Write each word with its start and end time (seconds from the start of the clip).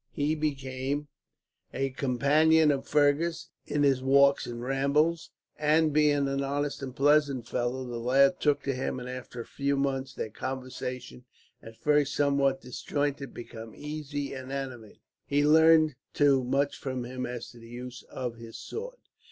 He 0.13 0.33
became 0.33 1.09
a 1.71 1.91
companion 1.91 2.71
of 2.71 2.87
Fergus 2.87 3.49
in 3.67 3.83
his 3.83 4.01
walks 4.01 4.47
and 4.47 4.59
rambles 4.59 5.29
and, 5.59 5.93
being 5.93 6.27
an 6.27 6.43
honest 6.43 6.81
and 6.81 6.95
pleasant 6.95 7.47
fellow, 7.47 7.85
the 7.85 7.99
lad 7.99 8.39
took 8.39 8.63
to 8.63 8.73
him; 8.73 8.99
and 8.99 9.07
after 9.07 9.41
a 9.41 9.45
few 9.45 9.77
months 9.77 10.15
their 10.15 10.31
conversation, 10.31 11.25
at 11.61 11.77
first 11.77 12.15
somewhat 12.15 12.61
disjointed, 12.61 13.31
became 13.31 13.75
easy 13.75 14.33
and 14.33 14.51
animated. 14.51 15.01
He 15.27 15.45
learned, 15.45 15.93
too, 16.15 16.43
much 16.43 16.79
from 16.79 17.03
him 17.03 17.27
as 17.27 17.51
to 17.51 17.59
the 17.59 17.69
use 17.69 18.01
of 18.09 18.37
his 18.37 18.57
sword. 18.57 18.97